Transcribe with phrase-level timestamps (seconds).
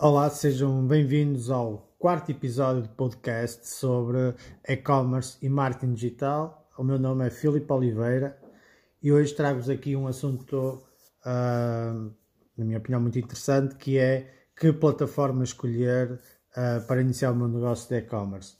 [0.00, 4.34] Olá, sejam bem-vindos ao quarto episódio do podcast sobre
[4.68, 6.68] e-commerce e marketing digital.
[6.76, 8.36] O meu nome é Filipe Oliveira
[9.00, 10.82] e hoje trago-vos aqui um assunto,
[11.24, 12.12] uh,
[12.58, 16.18] na minha opinião, muito interessante, que é que plataforma escolher
[16.56, 18.56] uh, para iniciar o meu negócio de e-commerce.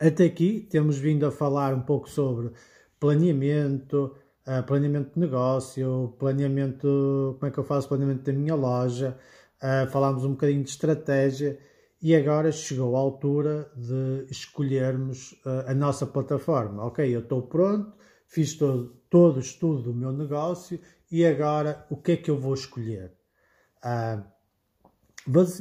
[0.00, 2.50] Até aqui temos vindo a falar um pouco sobre
[2.98, 4.16] planeamento,
[4.46, 9.18] uh, planeamento de negócio, planeamento, como é que eu faço planeamento da minha loja,
[9.62, 11.58] uh, falámos um bocadinho de estratégia
[12.00, 16.84] e agora chegou a altura de escolhermos uh, a nossa plataforma.
[16.84, 17.92] Ok, eu estou pronto,
[18.26, 22.38] fiz todo, todo o estudo do meu negócio e agora o que é que eu
[22.38, 23.12] vou escolher?
[23.84, 24.22] Uh,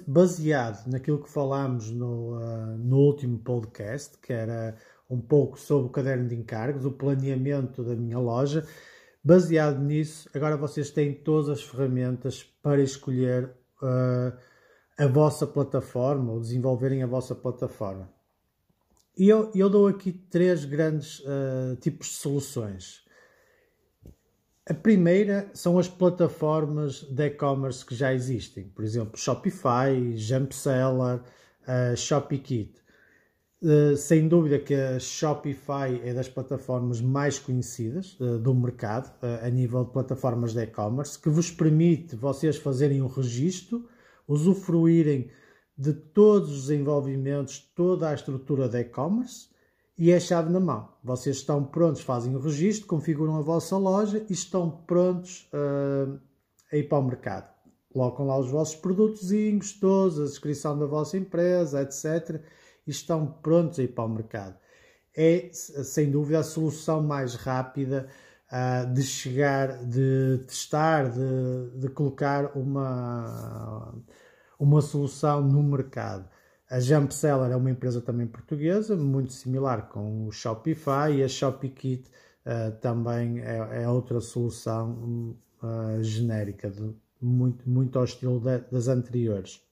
[0.08, 4.76] baseado naquilo que falámos no, uh, no último podcast, que era
[5.10, 8.66] um pouco sobre o caderno de encargos, o planeamento da minha loja,
[9.24, 14.38] baseado nisso, agora vocês têm todas as ferramentas para escolher uh,
[14.98, 18.10] a vossa plataforma ou desenvolverem a vossa plataforma.
[19.18, 23.06] E eu, eu dou aqui três grandes uh, tipos de soluções.
[24.70, 31.22] A primeira são as plataformas de e-commerce que já existem, por exemplo, Shopify, Jumpseller,
[31.64, 32.76] uh, ShopeeKit.
[33.60, 39.44] Uh, sem dúvida que a Shopify é das plataformas mais conhecidas uh, do mercado uh,
[39.44, 43.88] a nível de plataformas de e-commerce, que vos permite vocês fazerem um registro,
[44.28, 45.32] usufruírem
[45.76, 49.50] de todos os desenvolvimentos, toda a estrutura de e-commerce
[49.98, 50.90] e é chave na mão.
[51.04, 55.50] Vocês estão prontos, fazem o registro, configuram a vossa loja e estão prontos
[56.72, 57.52] a ir para o mercado.
[57.92, 59.32] Colocam lá os vossos produtos,
[59.80, 62.40] todos, a descrição da vossa empresa, etc
[62.88, 64.56] estão prontos a ir para o mercado.
[65.16, 68.08] É, sem dúvida, a solução mais rápida
[68.52, 73.96] uh, de chegar, de testar, de, de colocar uma,
[74.60, 76.30] uma solução no mercado.
[76.70, 81.28] A Jump Seller é uma empresa também portuguesa, muito similar com o Shopify e a
[81.28, 82.10] ShopeeKit
[82.46, 88.88] uh, também é, é, outra solução uh, genérica, de, muito, muito ao estilo de, das
[88.88, 89.67] anteriores.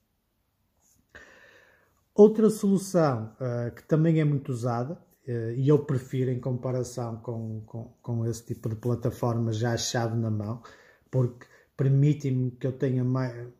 [2.16, 7.60] Outra solução uh, que também é muito usada, uh, e eu prefiro em comparação com,
[7.66, 10.62] com, com esse tipo de plataforma já a chave na mão,
[11.10, 11.44] porque
[11.76, 13.52] permite-me que eu tenha mai,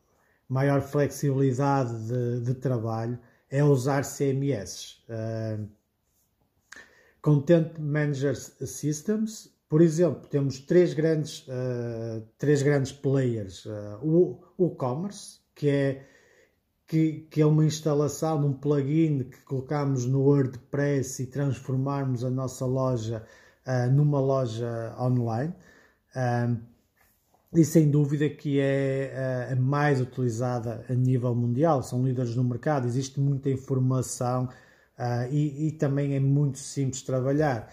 [0.49, 3.19] maior flexibilidade de, de, trabalho,
[3.51, 5.05] é usar CMS.
[5.07, 5.59] Uh, eh,
[7.21, 11.45] Content Manager Systems, por exemplo, temos três grandes,
[12.39, 13.67] três grandes players.
[14.01, 16.07] o e-commerce, que é
[16.87, 22.65] que, que é uma instalação um plugin que colocamos no WordPress e transformarmos a nossa
[22.65, 23.27] loja
[23.67, 25.53] uh, numa loja online.
[27.53, 32.45] E sem dúvida que é uh, a mais utilizada a nível mundial, são líderes no
[32.45, 37.73] mercado, existe muita informação uh, e, e, também é muito simples trabalhar.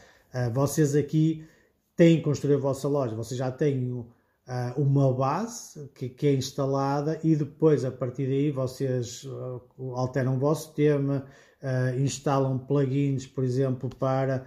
[0.53, 1.47] vocês aqui
[1.95, 4.05] têm que construir a vossa loja, vocês já têm
[4.47, 9.61] uh, uma base que, que, é instalada e depois a partir daí vocês uh,
[9.95, 11.25] alteram o vosso tema,
[11.61, 14.45] uh, instalam plugins, por exemplo, para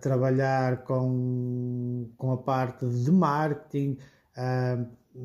[0.00, 3.98] trabalhar com, com a parte de marketing,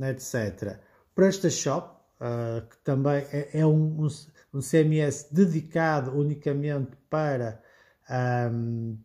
[0.01, 0.81] etc.
[1.15, 1.95] PrestaShop,
[2.69, 4.07] que também é, é um, um,
[4.53, 7.61] um, CMS dedicado unicamente para
[8.51, 8.97] um,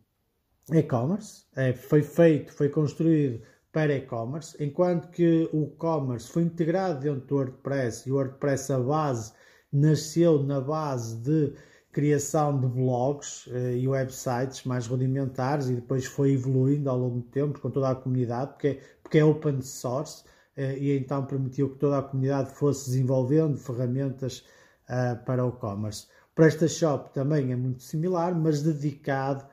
[0.71, 3.41] e-commerce, é, foi feito, foi construído
[3.73, 8.79] para e-commerce, enquanto que o e-commerce foi integrado dentro do WordPress e o WordPress, a
[8.79, 9.33] base,
[9.71, 11.53] nasceu na base de
[11.91, 17.27] criação de blogs eh, e websites mais rudimentares e depois foi evoluindo ao longo do
[17.29, 20.23] tempo com toda a comunidade, porque, é, porque é open source
[20.55, 24.45] eh, e então permitiu que toda a comunidade fosse desenvolvendo ferramentas
[24.87, 26.07] eh, para o e-commerce.
[26.35, 29.45] PrestaShop também é muito similar, mas dedicado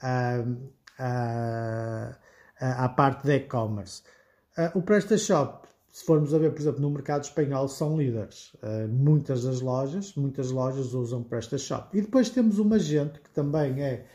[0.00, 0.44] a,
[0.98, 2.16] a
[2.60, 4.02] à parte de e-commerce.
[4.74, 8.54] o PrestaShop, se formos a ver, por exemplo, no mercado espanhol, são líderes.
[8.88, 11.96] muitas das lojas, muitas lojas usam PrestaShop.
[11.96, 14.06] E depois temos o Magento, que também é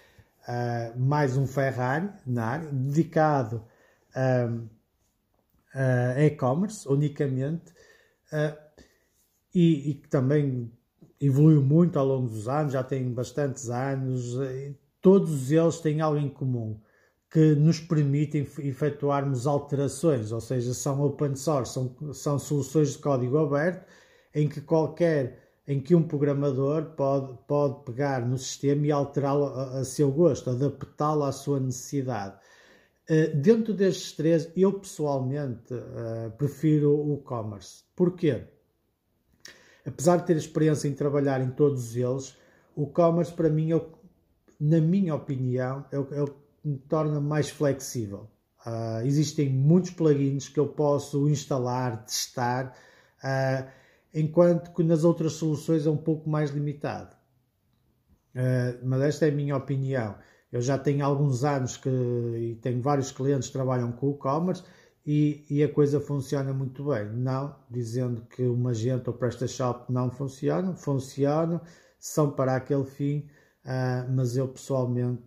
[0.96, 3.64] mais um Ferrari na área, dedicado
[5.74, 7.74] a e-commerce unicamente
[9.54, 10.72] e, que também
[11.20, 14.38] evoluiu muito ao longo dos anos, já tem bastantes anos,
[15.00, 16.80] todos eles têm algo em comum
[17.32, 23.38] que nos permitem efetuarmos alterações, ou seja, são open source, são, são soluções de código
[23.38, 23.88] aberto
[24.36, 29.80] em que qualquer em que um programador pode, pode pegar no sistema e alterá-lo a,
[29.80, 32.36] a, seu gosto, adaptá-lo à sua necessidade.
[33.10, 37.84] Uh, dentro destes três, eu pessoalmente uh, prefiro o e-commerce.
[37.96, 38.44] Porquê?
[39.86, 42.38] apesar de ter experiência em trabalhar em todos eles,
[42.76, 43.82] o commerce para mim, é
[44.60, 46.34] na minha opinião, é o, é o
[46.64, 48.30] me torna mais flexível.
[48.66, 52.76] Uh, existem muitos plugins que eu posso instalar, testar,
[53.24, 53.68] uh,
[54.14, 57.16] enquanto que nas outras soluções é um pouco mais limitado.
[58.36, 60.16] Uh, mas esta é a minha opinião.
[60.52, 64.64] Eu já tenho alguns anos que e tenho vários clientes que trabalham com o e-commerce
[65.06, 67.10] e, e, a coisa funciona muito bem.
[67.14, 71.62] Não dizendo que o Magento ou PrestaShop não funcionam, funcionam,
[71.98, 73.28] são para aquele fim,
[74.14, 75.24] mas eu pessoalmente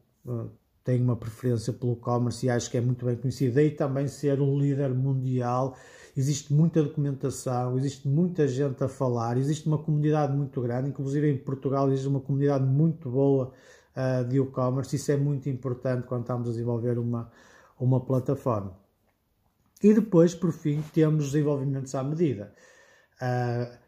[0.85, 3.55] tenho uma preferência pelo e-commerce e que é muito bem conhecido.
[3.55, 5.77] Daí também ser um líder mundial.
[6.17, 11.39] Existe muita documentação, existe muita gente a falar, existe uma comunidade muito grande, inclusive em
[11.39, 13.53] Portugal existe uma comunidade muito boa
[13.97, 14.95] uh, de e-commerce.
[14.95, 17.33] Isso é muito importante quando estamos a desenvolver uma,
[17.81, 18.79] uma plataforma.
[19.83, 22.55] E depois, por fim, temos desenvolvimentos à medida.
[23.21, 23.85] Uh,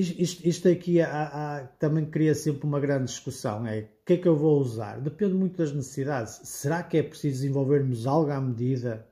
[0.00, 1.22] isto, isto aqui há,
[1.58, 3.66] há, também cria sempre uma grande discussão.
[3.66, 5.00] É o que é que eu vou usar?
[5.00, 6.40] Depende muito das necessidades.
[6.44, 9.06] Será que é preciso desenvolvermos algo à medida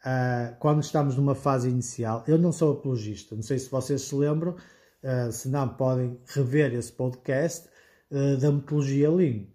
[0.00, 2.24] uh, quando estamos numa fase inicial?
[2.26, 3.34] Eu não sou apologista.
[3.34, 4.56] Não sei se vocês se lembram.
[5.02, 7.68] Uh, se não, podem rever esse podcast
[8.10, 9.46] uh, da metodologia Lean.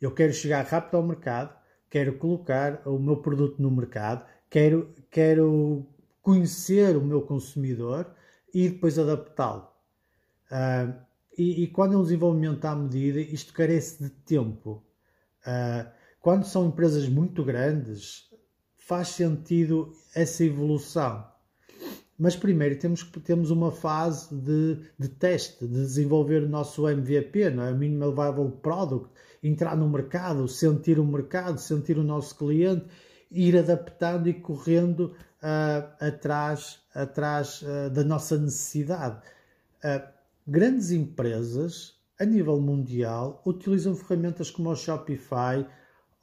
[0.00, 1.56] Eu quero chegar rápido ao mercado,
[1.90, 5.86] quero colocar o meu produto no mercado, quero, quero
[6.22, 8.06] conhecer o meu consumidor
[8.54, 9.77] e depois adaptá-lo.
[10.50, 10.94] Uh,
[11.36, 14.82] e, e, quando é um desenvolvimento à medida, isto carece de tempo.
[15.46, 15.88] Uh,
[16.20, 18.28] quando são empresas muito grandes,
[18.76, 21.24] faz sentido essa evolução.
[22.18, 27.62] Mas primeiro temos temos uma fase de, de teste, de desenvolver o nosso MVP, não
[27.62, 27.72] é?
[27.72, 29.08] Minimal Viable Product,
[29.40, 32.86] entrar no mercado, sentir o mercado, sentir o nosso cliente,
[33.30, 39.22] ir adaptando e correndo uh, atrás, atrás uh, da nossa necessidade.
[39.84, 40.17] Uh,
[40.48, 45.66] grandes empresas a nível mundial utilizam ferramentas como o Shopify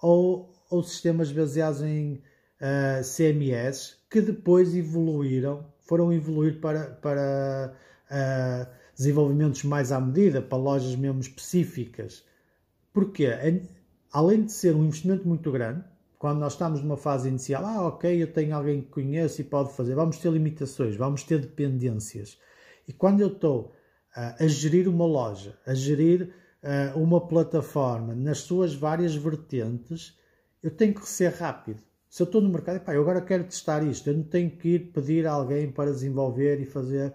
[0.01, 2.23] ou, ou sistemas baseados em
[2.59, 7.75] uh, CMS que depois evoluíram, foram evoluir para, para
[8.09, 12.25] uh, desenvolvimentos mais à medida, para lojas mesmo específicas.
[12.91, 13.27] Porque,
[14.11, 15.83] além de ser um investimento muito grande,
[16.17, 19.73] quando nós estamos numa fase inicial, ah, ok, eu tenho alguém que conheço e pode
[19.73, 22.39] fazer, vamos ter limitações, vamos ter dependências.
[22.87, 23.74] E quando eu estou
[24.15, 26.33] a gerir uma loja, a gerir
[26.95, 30.17] uma plataforma nas suas várias vertentes,
[30.63, 31.83] eu tenho que ser rápido.
[32.09, 34.69] Se eu estou no mercado, pá, eu agora quero testar isto, eu não tenho que
[34.69, 37.13] ir pedir a alguém para desenvolver e fazer,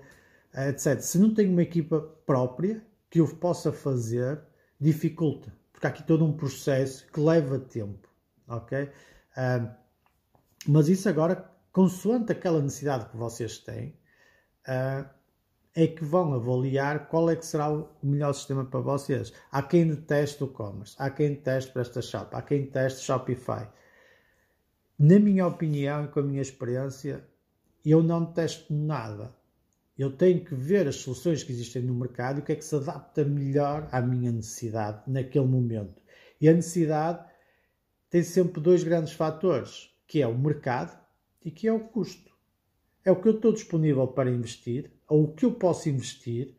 [0.54, 1.00] uh, etc.
[1.00, 4.40] Se não tenho uma equipa própria que eu possa fazer,
[4.78, 8.08] dificulta, porque há aqui todo um processo que leva tempo,
[8.46, 8.84] ok?
[8.84, 9.70] Uh,
[10.68, 13.96] mas isso agora, consoante aquela necessidade que vocês têm,
[14.68, 15.08] uh,
[15.74, 19.32] é que vão avaliar qual é que será o melhor sistema para vocês.
[19.50, 23.68] Há quem deteste o e-commerce, há quem deteste PrestaShop, há quem deteste Shopify.
[24.98, 27.24] Na minha opinião e com a minha experiência,
[27.84, 29.34] eu não detesto nada.
[29.96, 32.64] Eu tenho que ver as soluções que existem no mercado e o que é que
[32.64, 36.02] se adapta melhor à minha necessidade naquele momento.
[36.40, 37.24] E a necessidade
[38.08, 40.98] tem sempre dois grandes fatores, que é o mercado
[41.44, 42.29] e que é o custo.
[43.04, 46.54] É o que eu estou disponível para investir ou o que eu posso investir,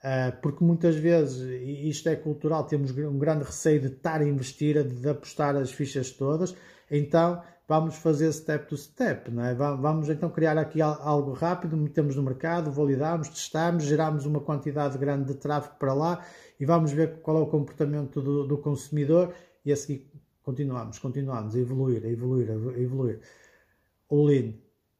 [0.00, 4.28] uh, porque muitas vezes, e isto é cultural, temos um grande receio de estar a
[4.28, 6.54] investir, de apostar as fichas todas,
[6.90, 9.54] então vamos fazer step to step, não é?
[9.54, 15.32] vamos então criar aqui algo rápido, metemos no mercado, validamos, testamos, geramos uma quantidade grande
[15.32, 16.24] de tráfego para lá
[16.60, 19.32] e vamos ver qual é o comportamento do, do consumidor
[19.64, 20.10] e a seguir
[20.42, 23.20] continuamos, continuamos a evoluir, a evoluir, a evoluir.
[24.10, 24.52] O Lean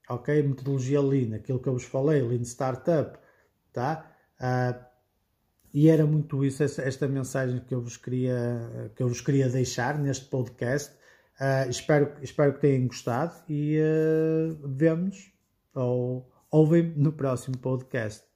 [0.09, 0.43] ok?
[0.43, 3.19] Metodologia Lean, aquilo que eu vos falei, Lean Startup,
[3.73, 4.11] tá?
[4.41, 4.85] Uh,
[5.73, 9.49] e era muito isso, esta, esta, mensagem que eu vos queria, que eu vos queria
[9.49, 10.95] deixar neste podcast.
[11.41, 15.33] Uh, espero, espero que tenham gostado e uh, vemos
[15.75, 18.34] ou ouvem no próximo podcast.